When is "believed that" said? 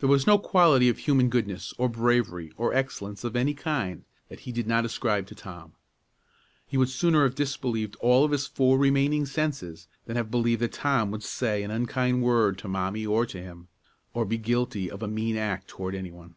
10.32-10.72